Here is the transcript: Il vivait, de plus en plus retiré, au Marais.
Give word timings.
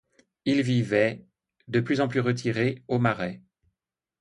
Il 0.45 0.63
vivait, 0.63 1.23
de 1.67 1.79
plus 1.79 2.01
en 2.01 2.07
plus 2.07 2.21
retiré, 2.21 2.81
au 2.87 2.97
Marais. 2.97 3.39